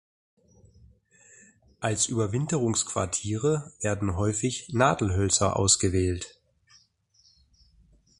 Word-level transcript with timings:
Als 1.79 2.07
Überwinterungsquartiere 2.07 3.71
werden 3.81 4.15
häufig 4.15 4.67
Nadelhölzer 4.71 5.55
ausgewählt. 5.57 6.41